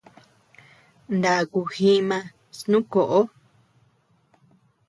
[1.19, 2.17] Naakuu jiima
[2.57, 3.21] snu koʼo.